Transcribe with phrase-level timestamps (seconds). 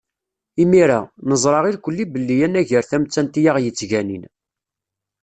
[0.63, 4.23] Imir-a, neẓra irkelli belli anagar tamettant i aɣ-yettganin.